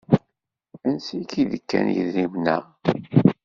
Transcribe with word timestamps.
Ansi 0.87 1.19
k-d-kkan 1.31 1.87
yidrimen-a? 1.95 2.57